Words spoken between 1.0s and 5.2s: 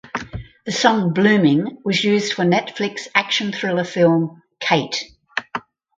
"Blooming" was used for Netflix action thriller film "Kate".